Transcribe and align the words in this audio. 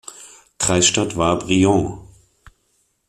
Kreisstadt 0.57 1.15
war 1.15 1.37
Brilon. 1.37 1.99